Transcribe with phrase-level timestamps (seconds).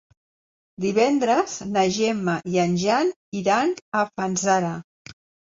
[0.85, 3.13] Divendres na Gemma i en Jan
[3.43, 4.73] iran a Fanzara.